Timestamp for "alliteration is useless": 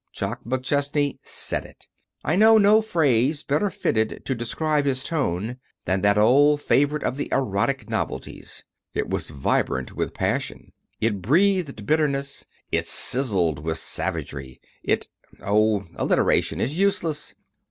15.95-17.35